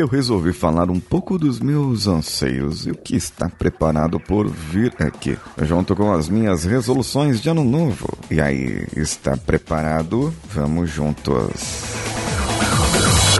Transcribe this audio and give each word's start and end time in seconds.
eu 0.00 0.06
resolvi 0.06 0.52
falar 0.52 0.90
um 0.90 0.98
pouco 0.98 1.38
dos 1.38 1.60
meus 1.60 2.06
anseios 2.06 2.86
e 2.86 2.90
o 2.90 2.94
que 2.94 3.14
está 3.14 3.48
preparado 3.48 4.18
por 4.18 4.48
vir 4.48 4.94
aqui, 4.98 5.38
junto 5.62 5.94
com 5.94 6.12
as 6.12 6.28
minhas 6.28 6.64
resoluções 6.64 7.40
de 7.40 7.50
ano 7.50 7.62
novo. 7.62 8.08
E 8.30 8.40
aí, 8.40 8.86
está 8.96 9.36
preparado? 9.36 10.34
Vamos 10.52 10.90
juntos. 10.90 11.84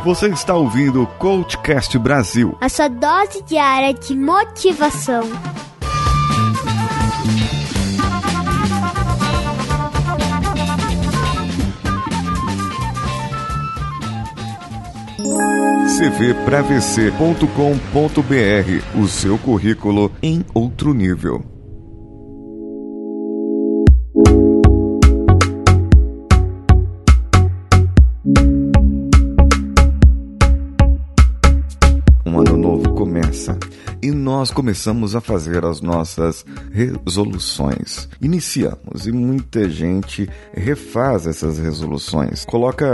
Você 0.04 0.28
está 0.28 0.54
ouvindo 0.54 1.02
o 1.02 1.06
Coachcast 1.06 1.98
Brasil. 1.98 2.56
A 2.60 2.68
sua 2.68 2.88
dose 2.88 3.42
diária 3.42 3.92
de 3.94 4.14
motivação. 4.14 5.22
cvpravc.com.br, 16.00 18.98
o 18.98 19.06
seu 19.06 19.36
currículo 19.36 20.10
em 20.22 20.42
outro 20.54 20.94
nível. 20.94 21.44
Um 32.24 32.38
ano 32.38 32.56
novo 32.56 32.94
começa 32.94 33.58
e 34.02 34.10
nós 34.10 34.50
começamos 34.50 35.14
a 35.14 35.20
fazer 35.20 35.64
as 35.64 35.80
nossas 35.80 36.44
resoluções. 36.72 38.08
Iniciamos 38.20 39.06
e 39.06 39.12
muita 39.12 39.68
gente 39.68 40.28
refaz 40.52 41.26
essas 41.26 41.58
resoluções, 41.58 42.44
coloca 42.44 42.86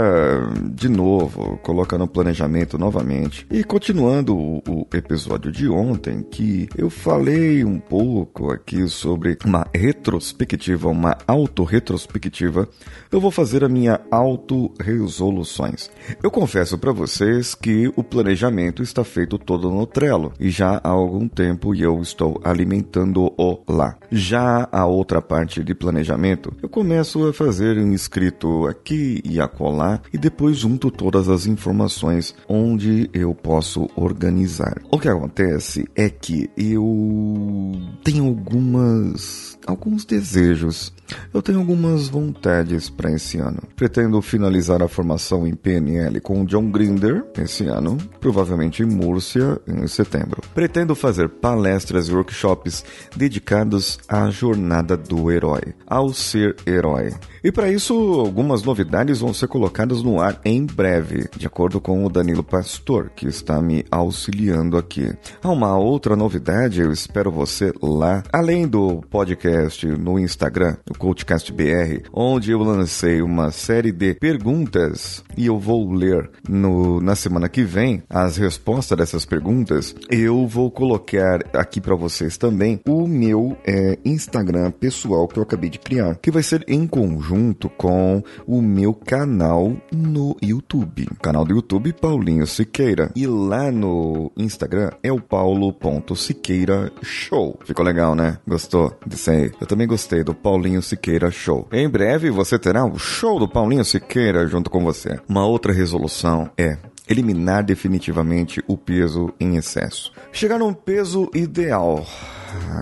de 0.73 0.89
novo, 0.89 1.57
coloca 1.63 1.97
no 1.97 2.07
planejamento 2.07 2.77
novamente. 2.77 3.45
E 3.49 3.63
continuando 3.63 4.37
o, 4.37 4.87
episódio 4.93 5.51
de 5.51 5.69
ontem, 5.69 6.23
que 6.23 6.67
eu 6.77 6.89
falei 6.89 7.63
um 7.63 7.79
pouco 7.79 8.51
aqui 8.51 8.87
sobre 8.87 9.37
uma 9.45 9.67
retrospectiva, 9.73 10.89
uma 10.89 11.17
autorretrospectiva, 11.27 12.67
eu 13.11 13.19
vou 13.19 13.31
fazer 13.31 13.63
a 13.63 13.69
minha 13.69 14.01
auto-resoluções. 14.09 15.89
Eu 16.21 16.31
confesso 16.31 16.77
para 16.77 16.91
vocês 16.91 17.53
que 17.53 17.91
o 17.95 18.03
planejamento 18.03 18.81
está 18.81 19.03
feito 19.03 19.37
todo 19.37 19.69
no 19.69 19.85
Trello 19.85 20.33
e 20.39 20.49
já 20.49 20.79
há 20.83 20.96
algum 20.97 21.27
tempo 21.27 21.73
e 21.73 21.81
eu 21.81 22.01
estou 22.01 22.39
alimentando-o 22.43 23.63
lá. 23.67 23.97
Já 24.11 24.67
a 24.71 24.85
outra 24.85 25.21
parte 25.21 25.63
de 25.63 25.73
planejamento, 25.73 26.53
eu 26.61 26.69
começo 26.69 27.27
a 27.27 27.33
fazer 27.33 27.77
um 27.77 27.93
escrito 27.93 28.67
aqui 28.67 29.21
e 29.23 29.39
acolá 29.39 30.01
e 30.13 30.17
depois 30.17 30.57
junto 30.57 30.91
todas 30.91 31.29
as 31.29 31.45
informações 31.45 32.35
onde 32.47 33.09
eu 33.13 33.33
posso 33.33 33.87
organizar. 33.95 34.81
O 34.91 34.99
que 34.99 35.09
acontece 35.09 35.87
é 35.95 36.09
que 36.09 36.49
eu 36.57 37.71
tenho 38.03 38.25
algumas 38.25 39.57
alguns 39.67 40.05
desejos. 40.05 40.93
Eu 41.33 41.41
tenho 41.41 41.59
algumas 41.59 42.07
vontades 42.07 42.89
para 42.89 43.11
esse 43.11 43.37
ano. 43.37 43.61
Pretendo 43.75 44.21
finalizar 44.21 44.81
a 44.81 44.87
formação 44.87 45.45
em 45.45 45.53
PNL 45.53 46.21
com 46.21 46.45
John 46.45 46.71
Grinder 46.71 47.25
esse 47.37 47.65
ano, 47.65 47.97
provavelmente 48.19 48.81
em 48.81 48.85
Múrcia 48.85 49.59
em 49.67 49.85
setembro. 49.87 50.41
Pretendo 50.55 50.86
fazer 50.95 51.29
palestras 51.29 52.07
e 52.07 52.13
workshops 52.13 52.83
dedicados 53.15 53.99
à 54.07 54.29
jornada 54.29 54.97
do 54.97 55.31
herói, 55.31 55.73
ao 55.85 56.13
ser 56.13 56.55
herói. 56.65 57.13
E 57.43 57.51
para 57.51 57.71
isso, 57.71 57.93
algumas 58.19 58.63
novidades 58.63 59.19
vão 59.19 59.33
ser 59.33 59.47
colocadas 59.47 60.01
no 60.01 60.19
ar 60.19 60.39
em 60.43 60.65
breve, 60.65 61.29
de 61.37 61.47
acordo 61.47 61.79
com 61.79 62.05
o 62.05 62.09
Danilo 62.09 62.43
Pastor, 62.43 63.09
que 63.15 63.27
está 63.27 63.61
me 63.61 63.85
auxiliando 63.89 64.77
aqui. 64.77 65.13
Há 65.41 65.49
uma 65.49 65.77
outra 65.77 66.15
novidade, 66.15 66.81
eu 66.81 66.91
espero 66.91 67.31
você 67.31 67.71
lá, 67.81 68.23
além 68.33 68.67
do 68.67 69.01
podcast 69.09 69.85
no 69.85 70.19
Instagram, 70.19 70.75
o 70.89 70.97
Coachcast 70.97 71.51
BR, 71.53 72.07
onde 72.11 72.51
eu 72.51 72.59
lancei 72.59 73.21
uma 73.21 73.51
série 73.51 73.91
de 73.91 74.15
perguntas 74.15 75.23
e 75.37 75.45
eu 75.45 75.59
vou 75.59 75.91
ler 75.91 76.29
no, 76.49 76.99
na 76.99 77.15
semana 77.15 77.47
que 77.47 77.63
vem 77.63 78.03
as 78.09 78.37
respostas 78.37 78.97
dessas 78.97 79.25
perguntas. 79.25 79.95
Eu 80.09 80.47
vou 80.47 80.71
colocar 80.77 81.39
aqui 81.53 81.81
para 81.81 81.95
vocês 81.95 82.37
também 82.37 82.79
o 82.87 83.07
meu 83.07 83.57
é, 83.65 83.97
Instagram 84.05 84.69
pessoal 84.69 85.27
que 85.27 85.39
eu 85.39 85.43
acabei 85.43 85.71
de 85.71 85.79
criar, 85.79 86.19
que 86.21 86.29
vai 86.29 86.43
ser 86.43 86.63
em 86.67 86.85
conjunto 86.85 87.47
junto 87.57 87.67
com 87.69 88.23
o 88.45 88.61
meu 88.61 88.93
canal 88.93 89.75
no 89.91 90.37
YouTube. 90.41 91.07
Canal 91.19 91.43
do 91.43 91.55
YouTube 91.55 91.93
Paulinho 91.93 92.45
Siqueira. 92.45 93.11
E 93.15 93.25
lá 93.25 93.71
no 93.71 94.31
Instagram 94.37 94.91
é 95.01 95.11
o 95.11 95.19
paulo.siqueira 95.19 96.91
show. 97.01 97.57
Ficou 97.65 97.83
legal, 97.83 98.15
né? 98.15 98.37
Gostou 98.47 98.95
disso 99.05 99.31
aí? 99.31 99.51
Eu 99.59 99.67
também 99.67 99.87
gostei 99.87 100.23
do 100.23 100.33
Paulinho 100.35 100.81
Siqueira 100.81 101.31
Show. 101.31 101.67
Em 101.71 101.89
breve 101.89 102.29
você 102.29 102.59
terá 102.59 102.85
o 102.85 102.97
show 102.97 103.39
do 103.39 103.47
Paulinho 103.47 103.83
Siqueira 103.83 104.45
junto 104.47 104.69
com 104.69 104.83
você. 104.83 105.19
Uma 105.27 105.45
outra 105.45 105.73
resolução 105.73 106.49
é 106.57 106.77
eliminar 107.09 107.63
definitivamente 107.63 108.63
o 108.67 108.77
peso 108.77 109.33
em 109.39 109.55
excesso. 109.55 110.11
Chegar 110.31 110.59
num 110.59 110.73
peso 110.73 111.29
ideal, 111.33 112.05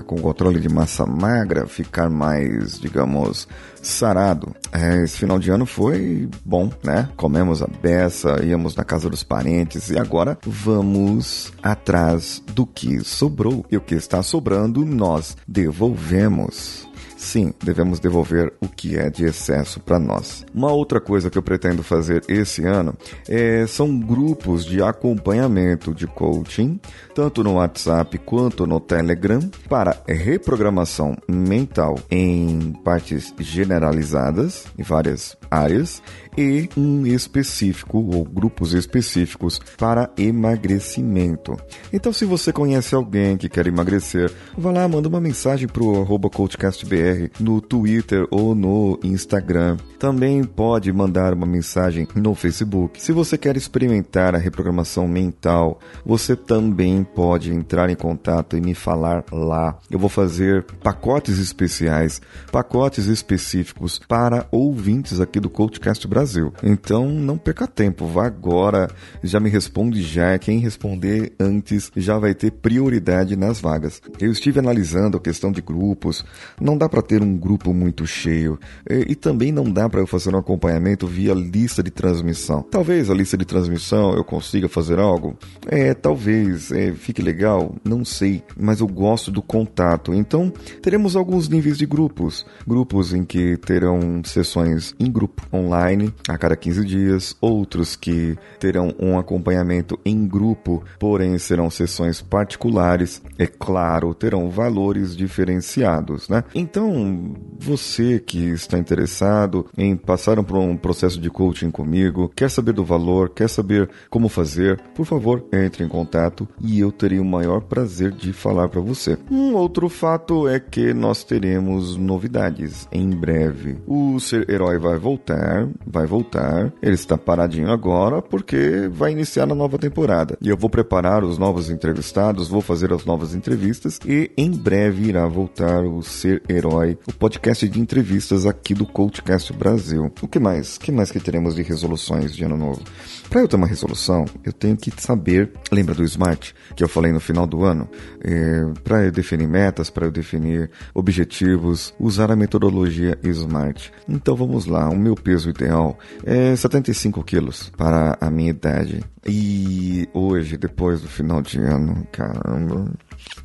com 0.05 0.15
controle 0.17 0.59
de 0.59 0.69
massa 0.69 1.05
magra, 1.05 1.67
ficar 1.67 2.09
mais, 2.09 2.79
digamos, 2.79 3.47
sarado. 3.81 4.55
É, 4.71 5.03
esse 5.03 5.17
final 5.17 5.39
de 5.39 5.51
ano 5.51 5.65
foi 5.65 6.27
bom, 6.43 6.71
né? 6.83 7.09
Comemos 7.15 7.61
a 7.61 7.67
beça, 7.67 8.43
íamos 8.43 8.75
na 8.75 8.83
casa 8.83 9.09
dos 9.09 9.23
parentes 9.23 9.89
e 9.89 9.97
agora 9.97 10.37
vamos 10.45 11.53
atrás 11.61 12.41
do 12.47 12.65
que 12.65 13.03
sobrou. 13.03 13.65
E 13.71 13.77
o 13.77 13.81
que 13.81 13.95
está 13.95 14.21
sobrando, 14.23 14.85
nós 14.85 15.37
devolvemos. 15.47 16.87
Sim, 17.25 17.51
devemos 17.61 17.99
devolver 17.99 18.53
o 18.61 18.69
que 18.69 18.97
é 18.99 19.09
de 19.09 19.25
excesso 19.25 19.79
para 19.79 19.97
nós. 19.97 20.45
Uma 20.53 20.71
outra 20.71 21.01
coisa 21.01 21.27
que 21.27 21.35
eu 21.35 21.41
pretendo 21.41 21.81
fazer 21.81 22.23
esse 22.27 22.63
ano 22.63 22.95
é, 23.27 23.65
são 23.65 23.99
grupos 23.99 24.63
de 24.63 24.79
acompanhamento 24.79 25.91
de 25.91 26.05
coaching, 26.05 26.79
tanto 27.15 27.43
no 27.43 27.55
WhatsApp 27.55 28.15
quanto 28.19 28.67
no 28.67 28.79
Telegram, 28.79 29.39
para 29.67 29.99
reprogramação 30.07 31.17
mental 31.27 31.97
em 32.11 32.73
partes 32.83 33.33
generalizadas, 33.39 34.65
em 34.77 34.83
várias 34.83 35.35
áreas, 35.49 36.03
e 36.37 36.69
um 36.75 37.05
específico 37.05 37.97
ou 37.97 38.23
grupos 38.23 38.73
específicos 38.73 39.59
para 39.77 40.09
emagrecimento. 40.17 41.57
Então, 41.91 42.11
se 42.11 42.25
você 42.25 42.51
conhece 42.51 42.93
alguém 42.93 43.37
que 43.37 43.49
quer 43.49 43.67
emagrecer, 43.67 44.31
vá 44.57 44.71
lá, 44.71 44.87
manda 44.87 45.07
uma 45.07 45.21
mensagem 45.21 45.67
pro 45.67 46.01
arroba 46.01 46.29
CoachCastBR 46.29 47.31
no 47.39 47.61
Twitter 47.61 48.27
ou 48.29 48.53
no 48.53 48.99
Instagram. 49.03 49.77
Também 49.97 50.43
pode 50.43 50.91
mandar 50.91 51.33
uma 51.33 51.45
mensagem 51.45 52.07
no 52.15 52.35
Facebook. 52.35 53.01
Se 53.01 53.11
você 53.11 53.37
quer 53.37 53.55
experimentar 53.55 54.35
a 54.35 54.39
reprogramação 54.39 55.07
mental, 55.07 55.79
você 56.05 56.35
também 56.35 57.03
pode 57.03 57.51
entrar 57.51 57.89
em 57.89 57.95
contato 57.95 58.57
e 58.57 58.61
me 58.61 58.73
falar 58.73 59.23
lá. 59.31 59.77
Eu 59.89 59.99
vou 59.99 60.09
fazer 60.09 60.63
pacotes 60.83 61.39
especiais, 61.39 62.21
pacotes 62.51 63.05
específicos 63.05 63.99
para 63.99 64.47
ouvintes 64.51 65.19
aqui 65.19 65.39
do 65.39 65.49
CoachCast 65.49 66.07
Brasil 66.07 66.24
Brasil. 66.25 66.51
Então 66.63 67.07
não 67.07 67.37
perca 67.37 67.67
tempo, 67.67 68.07
vá 68.07 68.25
agora, 68.25 68.89
já 69.23 69.39
me 69.39 69.47
responde 69.47 70.01
já. 70.01 70.37
Quem 70.39 70.57
responder 70.57 71.33
antes 71.39 71.91
já 71.95 72.17
vai 72.17 72.33
ter 72.33 72.51
prioridade 72.51 73.35
nas 73.35 73.61
vagas. 73.61 74.01
Eu 74.19 74.31
estive 74.31 74.59
analisando 74.59 75.17
a 75.17 75.19
questão 75.19 75.51
de 75.51 75.61
grupos, 75.61 76.25
não 76.59 76.75
dá 76.75 76.89
para 76.89 77.03
ter 77.03 77.21
um 77.21 77.37
grupo 77.37 77.71
muito 77.73 78.07
cheio 78.07 78.59
e, 78.89 79.11
e 79.11 79.15
também 79.15 79.51
não 79.51 79.65
dá 79.65 79.87
para 79.87 80.01
eu 80.01 80.07
fazer 80.07 80.33
um 80.33 80.39
acompanhamento 80.39 81.05
via 81.05 81.33
lista 81.35 81.83
de 81.83 81.91
transmissão. 81.91 82.63
Talvez 82.63 83.11
a 83.11 83.13
lista 83.13 83.37
de 83.37 83.45
transmissão 83.45 84.15
eu 84.15 84.23
consiga 84.23 84.67
fazer 84.67 84.97
algo, 84.97 85.37
é, 85.67 85.93
talvez 85.93 86.71
é, 86.71 86.91
fique 86.93 87.21
legal, 87.21 87.75
não 87.83 88.03
sei, 88.03 88.41
mas 88.57 88.79
eu 88.79 88.87
gosto 88.87 89.29
do 89.29 89.43
contato. 89.43 90.11
Então 90.11 90.51
teremos 90.81 91.15
alguns 91.15 91.47
níveis 91.47 91.77
de 91.77 91.85
grupos, 91.85 92.47
grupos 92.65 93.13
em 93.13 93.23
que 93.23 93.57
terão 93.57 94.23
sessões 94.23 94.95
em 94.99 95.11
grupo 95.11 95.43
online 95.53 96.14
a 96.27 96.37
cada 96.37 96.55
15 96.55 96.85
dias, 96.85 97.35
outros 97.39 97.95
que 97.95 98.37
terão 98.59 98.93
um 98.99 99.17
acompanhamento 99.17 99.99
em 100.05 100.27
grupo, 100.27 100.83
porém 100.99 101.37
serão 101.37 101.69
sessões 101.69 102.21
particulares, 102.21 103.21
é 103.37 103.45
claro, 103.45 104.13
terão 104.13 104.49
valores 104.49 105.15
diferenciados, 105.15 106.27
né? 106.29 106.43
Então, 106.53 107.35
você 107.59 108.19
que 108.19 108.49
está 108.49 108.77
interessado 108.77 109.67
em 109.77 109.95
passar 109.95 110.41
por 110.43 110.57
um 110.57 110.75
processo 110.75 111.19
de 111.19 111.29
coaching 111.29 111.71
comigo, 111.71 112.31
quer 112.35 112.49
saber 112.49 112.73
do 112.73 112.83
valor, 112.83 113.29
quer 113.29 113.49
saber 113.49 113.89
como 114.09 114.29
fazer, 114.29 114.79
por 114.93 115.05
favor, 115.05 115.45
entre 115.53 115.83
em 115.83 115.87
contato 115.87 116.47
e 116.61 116.79
eu 116.79 116.91
terei 116.91 117.19
o 117.19 117.25
maior 117.25 117.61
prazer 117.61 118.11
de 118.11 118.33
falar 118.33 118.69
para 118.69 118.81
você. 118.81 119.17
Um 119.29 119.53
outro 119.53 119.89
fato 119.89 120.47
é 120.47 120.59
que 120.59 120.93
nós 120.93 121.23
teremos 121.23 121.95
novidades 121.97 122.87
em 122.91 123.09
breve. 123.09 123.77
O 123.85 124.19
Ser 124.19 124.49
Herói 124.49 124.77
vai 124.77 124.97
voltar, 124.97 125.67
vai 125.85 126.04
vai 126.05 126.07
voltar. 126.07 126.71
Ele 126.81 126.93
está 126.93 127.17
paradinho 127.17 127.69
agora 127.69 128.21
porque 128.21 128.87
vai 128.91 129.11
iniciar 129.11 129.43
a 129.43 129.55
nova 129.55 129.77
temporada. 129.77 130.37
E 130.39 130.49
eu 130.49 130.55
vou 130.55 130.69
preparar 130.69 131.23
os 131.23 131.37
novos 131.37 131.69
entrevistados, 131.69 132.47
vou 132.47 132.61
fazer 132.61 132.93
as 132.93 133.03
novas 133.03 133.33
entrevistas 133.35 133.99
e 134.05 134.31
em 134.37 134.51
breve 134.51 135.09
irá 135.09 135.27
voltar 135.27 135.83
o 135.83 136.01
Ser 136.03 136.41
Herói, 136.47 136.97
o 137.07 137.13
podcast 137.13 137.67
de 137.67 137.79
entrevistas 137.79 138.45
aqui 138.45 138.73
do 138.73 138.85
Coachcast 138.85 139.51
Brasil. 139.53 140.11
O 140.21 140.27
que 140.27 140.39
mais? 140.39 140.77
O 140.77 140.79
que 140.79 140.91
mais 140.91 141.11
que 141.11 141.19
teremos 141.19 141.55
de 141.55 141.63
resoluções 141.63 142.33
de 142.33 142.45
ano 142.45 142.57
novo? 142.57 142.81
Para 143.29 143.41
eu 143.41 143.47
ter 143.47 143.55
uma 143.55 143.67
resolução, 143.67 144.25
eu 144.43 144.53
tenho 144.53 144.77
que 144.77 144.91
saber, 145.01 145.51
lembra 145.71 145.95
do 145.95 146.03
SMART 146.03 146.53
que 146.75 146.83
eu 146.83 146.87
falei 146.87 147.11
no 147.11 147.19
final 147.19 147.47
do 147.47 147.63
ano? 147.63 147.89
É, 148.21 148.65
para 148.83 149.05
eu 149.05 149.11
definir 149.11 149.47
metas, 149.47 149.89
para 149.89 150.05
eu 150.05 150.11
definir 150.11 150.69
objetivos, 150.93 151.93
usar 151.99 152.31
a 152.31 152.35
metodologia 152.35 153.17
SMART. 153.23 153.89
Então 154.07 154.35
vamos 154.35 154.65
lá, 154.65 154.89
o 154.89 154.97
meu 154.97 155.15
peso 155.15 155.49
ideal 155.49 155.94
é 156.23 156.55
75 156.55 157.23
quilos 157.23 157.71
para 157.77 158.17
a 158.19 158.29
minha 158.29 158.49
idade. 158.49 159.03
E 159.25 160.07
hoje, 160.13 160.57
depois 160.57 161.01
do 161.01 161.07
final 161.07 161.41
de 161.41 161.59
ano, 161.59 162.07
caramba, 162.11 162.91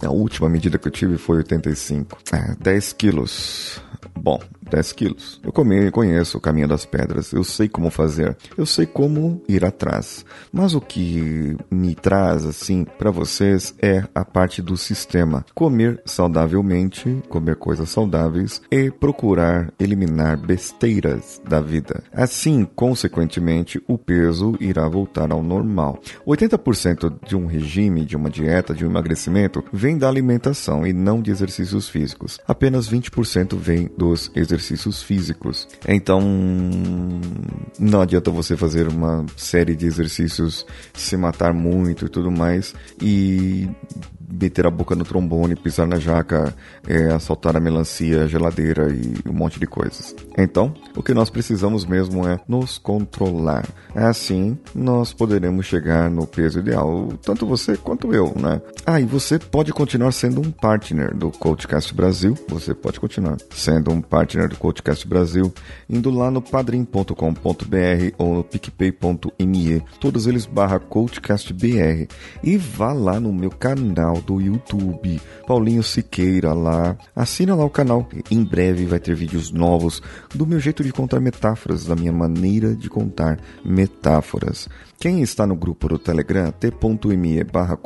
a 0.02 0.10
última 0.10 0.48
medida 0.48 0.78
que 0.78 0.88
eu 0.88 0.92
tive 0.92 1.16
foi 1.18 1.38
85. 1.38 2.18
É, 2.32 2.54
10 2.60 2.92
quilos. 2.94 3.80
Bom, 4.14 4.40
10 4.70 4.92
quilos. 4.92 5.40
Eu 5.42 5.52
conheço 5.92 6.38
o 6.38 6.40
caminho 6.40 6.68
das 6.68 6.86
pedras, 6.86 7.32
eu 7.32 7.44
sei 7.44 7.68
como 7.68 7.90
fazer, 7.90 8.36
eu 8.56 8.64
sei 8.64 8.86
como 8.86 9.42
ir 9.48 9.64
atrás. 9.64 10.24
Mas 10.52 10.74
o 10.74 10.80
que 10.80 11.56
me 11.70 11.94
traz, 11.94 12.46
assim, 12.46 12.84
para 12.84 13.10
vocês 13.10 13.74
é 13.82 14.04
a 14.14 14.24
parte 14.24 14.62
do 14.62 14.76
sistema. 14.76 15.44
Comer 15.54 16.00
saudavelmente, 16.04 17.22
comer 17.28 17.56
coisas 17.56 17.90
saudáveis 17.90 18.62
e 18.70 18.90
procurar 18.90 19.72
eliminar 19.78 20.36
besteiras 20.38 21.42
da 21.46 21.60
vida. 21.60 22.02
Assim, 22.12 22.64
consequentemente, 22.64 23.82
o 23.88 23.98
peso 23.98 24.56
irá 24.60 24.88
voltar 24.88 25.32
ao 25.32 25.42
normal. 25.42 26.00
80% 26.26 27.12
de 27.26 27.36
um 27.36 27.46
regime, 27.46 28.04
de 28.04 28.16
uma 28.16 28.30
dieta, 28.30 28.74
de 28.74 28.84
um 28.84 28.90
emagrecimento, 28.90 29.64
vem 29.72 29.98
da 29.98 30.08
alimentação 30.08 30.86
e 30.86 30.92
não 30.92 31.20
de 31.20 31.30
exercícios 31.30 31.88
físicos. 31.88 32.38
Apenas 32.46 32.88
20% 32.88 33.56
vem 33.56 33.90
dos 33.96 34.30
exercícios 34.34 34.59
exercícios 34.60 35.02
físicos. 35.02 35.66
Então, 35.88 36.20
não 37.78 38.00
adianta 38.02 38.30
você 38.30 38.56
fazer 38.56 38.86
uma 38.86 39.24
série 39.36 39.74
de 39.74 39.86
exercícios, 39.86 40.66
se 40.92 41.16
matar 41.16 41.52
muito 41.52 42.06
e 42.06 42.08
tudo 42.08 42.30
mais, 42.30 42.74
e 43.00 43.68
meter 44.30 44.66
a 44.66 44.70
boca 44.70 44.94
no 44.94 45.04
trombone, 45.04 45.56
pisar 45.56 45.86
na 45.86 45.98
jaca, 45.98 46.54
é, 46.86 47.12
assaltar 47.12 47.56
a 47.56 47.60
melancia, 47.60 48.24
a 48.24 48.26
geladeira 48.26 48.92
e 48.92 49.28
um 49.28 49.32
monte 49.32 49.58
de 49.58 49.66
coisas. 49.66 50.14
Então, 50.38 50.72
o 50.96 51.02
que 51.02 51.12
nós 51.12 51.30
precisamos 51.30 51.84
mesmo 51.84 52.26
é 52.26 52.38
nos 52.46 52.78
controlar. 52.78 53.66
Assim, 53.94 54.56
nós 54.74 55.12
poderemos 55.12 55.66
chegar 55.66 56.10
no 56.10 56.26
peso 56.26 56.60
ideal, 56.60 57.08
tanto 57.22 57.46
você 57.46 57.76
quanto 57.76 58.14
eu, 58.14 58.32
né? 58.36 58.60
Ah, 58.86 59.00
e 59.00 59.04
você 59.04 59.38
pode 59.38 59.72
continuar 59.72 60.12
sendo 60.12 60.40
um 60.40 60.50
partner 60.50 61.14
do 61.14 61.30
Coachcast 61.30 61.92
Brasil. 61.94 62.34
Você 62.48 62.74
pode 62.74 63.00
continuar 63.00 63.36
sendo 63.50 63.90
um 63.90 64.00
partner 64.00 64.48
do 64.48 64.56
Coachcast 64.56 65.06
Brasil, 65.06 65.52
indo 65.88 66.10
lá 66.10 66.30
no 66.30 66.40
padrim.com.br 66.40 67.14
ou 68.18 68.34
no 68.34 68.44
picpay.me, 68.44 69.82
todos 69.98 70.26
eles 70.26 70.46
barra 70.46 70.78
CoachCastBR. 70.78 72.08
E 72.42 72.56
vá 72.56 72.92
lá 72.92 73.18
no 73.18 73.32
meu 73.32 73.50
canal 73.50 74.19
do 74.20 74.40
YouTube, 74.40 75.20
Paulinho 75.46 75.82
Siqueira 75.82 76.52
lá. 76.52 76.96
Assina 77.14 77.54
lá 77.54 77.64
o 77.64 77.70
canal. 77.70 78.08
Em 78.30 78.42
breve 78.42 78.86
vai 78.86 78.98
ter 78.98 79.14
vídeos 79.14 79.50
novos 79.50 80.02
do 80.34 80.46
meu 80.46 80.60
jeito 80.60 80.82
de 80.82 80.92
contar 80.92 81.20
metáforas, 81.20 81.84
da 81.84 81.96
minha 81.96 82.12
maneira 82.12 82.74
de 82.74 82.88
contar 82.88 83.38
metáforas. 83.64 84.68
Quem 85.00 85.22
está 85.22 85.46
no 85.46 85.56
grupo 85.56 85.88
do 85.88 85.98
Telegram, 85.98 86.52
t.me 86.52 87.42
barra 87.44 87.78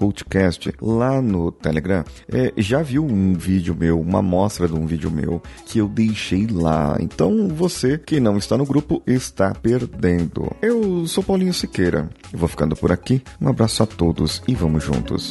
lá 0.82 1.22
no 1.22 1.52
Telegram, 1.52 2.04
é, 2.28 2.52
já 2.56 2.82
viu 2.82 3.04
um 3.04 3.34
vídeo 3.34 3.72
meu, 3.72 4.00
uma 4.00 4.18
amostra 4.18 4.66
de 4.66 4.74
um 4.74 4.84
vídeo 4.84 5.12
meu 5.12 5.40
que 5.64 5.78
eu 5.78 5.86
deixei 5.86 6.48
lá. 6.48 6.96
Então 6.98 7.46
você 7.46 7.96
que 7.98 8.18
não 8.18 8.36
está 8.36 8.58
no 8.58 8.66
grupo 8.66 9.00
está 9.06 9.54
perdendo. 9.54 10.50
Eu 10.60 11.06
sou 11.06 11.22
Paulinho 11.22 11.54
Siqueira. 11.54 12.10
Eu 12.32 12.38
vou 12.40 12.48
ficando 12.48 12.74
por 12.74 12.90
aqui. 12.90 13.22
Um 13.40 13.48
abraço 13.48 13.84
a 13.84 13.86
todos 13.86 14.42
e 14.48 14.54
vamos 14.56 14.82
juntos. 14.82 15.30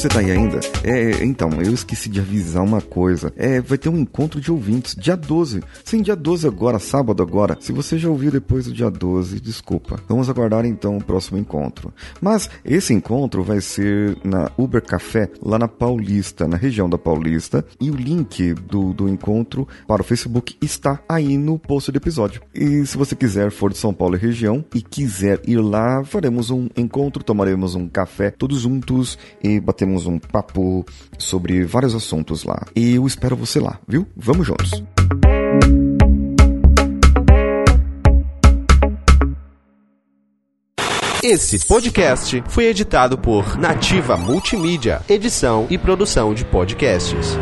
Você 0.00 0.08
tá 0.08 0.20
aí 0.20 0.30
ainda? 0.30 0.60
É, 0.82 1.22
então, 1.22 1.50
eu 1.60 1.74
esqueci 1.74 2.08
de 2.08 2.20
avisar 2.20 2.64
uma 2.64 2.80
coisa. 2.80 3.30
É, 3.36 3.60
vai 3.60 3.76
ter 3.76 3.90
um 3.90 3.98
encontro 3.98 4.40
de 4.40 4.50
ouvintes, 4.50 4.96
dia 4.96 5.14
12. 5.14 5.60
Sim, 5.84 6.00
dia 6.00 6.16
12 6.16 6.46
agora, 6.46 6.78
sábado 6.78 7.22
agora. 7.22 7.58
Se 7.60 7.70
você 7.70 7.98
já 7.98 8.08
ouviu 8.08 8.30
depois 8.30 8.64
do 8.64 8.72
dia 8.72 8.90
12, 8.90 9.38
desculpa. 9.40 10.00
Vamos 10.08 10.30
aguardar 10.30 10.64
então 10.64 10.96
o 10.96 11.04
próximo 11.04 11.36
encontro. 11.36 11.92
Mas 12.18 12.48
esse 12.64 12.94
encontro 12.94 13.42
vai 13.42 13.60
ser 13.60 14.16
na 14.24 14.50
Uber 14.56 14.82
Café, 14.82 15.28
lá 15.42 15.58
na 15.58 15.68
Paulista, 15.68 16.48
na 16.48 16.56
região 16.56 16.88
da 16.88 16.96
Paulista. 16.96 17.62
E 17.78 17.90
o 17.90 17.94
link 17.94 18.54
do, 18.54 18.94
do 18.94 19.06
encontro 19.06 19.68
para 19.86 20.00
o 20.00 20.04
Facebook 20.04 20.56
está 20.62 20.98
aí 21.06 21.36
no 21.36 21.58
post 21.58 21.92
do 21.92 21.98
episódio. 21.98 22.40
E 22.54 22.86
se 22.86 22.96
você 22.96 23.14
quiser 23.14 23.50
for 23.50 23.70
de 23.70 23.76
São 23.76 23.92
Paulo 23.92 24.16
e 24.16 24.18
região 24.18 24.64
e 24.74 24.80
quiser 24.80 25.42
ir 25.46 25.58
lá, 25.58 26.02
faremos 26.04 26.48
um 26.48 26.70
encontro, 26.74 27.22
tomaremos 27.22 27.74
um 27.74 27.86
café 27.86 28.30
todos 28.30 28.62
juntos 28.62 29.18
e 29.44 29.60
bateremos 29.60 29.89
um 30.06 30.18
papo 30.18 30.84
sobre 31.18 31.64
vários 31.64 31.94
assuntos 31.94 32.44
lá. 32.44 32.66
E 32.74 32.94
eu 32.94 33.06
espero 33.06 33.36
você 33.36 33.60
lá, 33.60 33.78
viu? 33.86 34.06
Vamos 34.16 34.46
juntos! 34.46 34.82
Esse 41.22 41.66
podcast 41.66 42.42
foi 42.48 42.64
editado 42.64 43.18
por 43.18 43.58
Nativa 43.58 44.16
Multimídia, 44.16 45.02
edição 45.06 45.66
e 45.68 45.76
produção 45.76 46.32
de 46.32 46.46
podcasts. 46.46 47.36